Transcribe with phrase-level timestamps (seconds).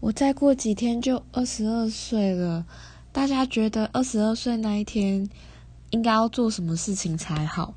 [0.00, 2.64] 我再过几天就二十二岁了。
[3.12, 5.28] 大家觉得二十二岁那一天
[5.90, 7.74] 应该要做什么事情才好？